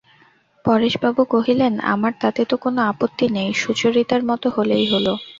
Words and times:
পরেশবাবু 0.65 1.21
কহিলেন, 1.33 1.73
আমার 1.93 2.13
তাতে 2.21 2.41
তো 2.45 2.55
কোনো 2.57 2.79
আপত্তি 2.91 3.25
নেই, 3.35 3.49
সুচরিতার 3.61 4.21
মত 4.29 4.43
হলেই 4.55 4.85
হল। 4.91 5.07